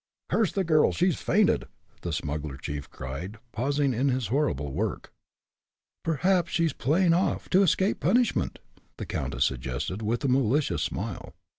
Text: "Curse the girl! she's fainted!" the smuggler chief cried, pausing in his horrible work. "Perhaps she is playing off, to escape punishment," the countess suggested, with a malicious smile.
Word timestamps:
"Curse 0.31 0.53
the 0.53 0.63
girl! 0.63 0.91
she's 0.91 1.21
fainted!" 1.21 1.65
the 2.01 2.11
smuggler 2.11 2.57
chief 2.57 2.89
cried, 2.89 3.37
pausing 3.51 3.93
in 3.93 4.09
his 4.09 4.29
horrible 4.29 4.71
work. 4.73 5.13
"Perhaps 6.03 6.53
she 6.53 6.65
is 6.65 6.73
playing 6.73 7.13
off, 7.13 7.49
to 7.49 7.61
escape 7.61 7.99
punishment," 7.99 8.57
the 8.97 9.05
countess 9.05 9.45
suggested, 9.45 10.01
with 10.01 10.23
a 10.23 10.27
malicious 10.27 10.81
smile. 10.81 11.35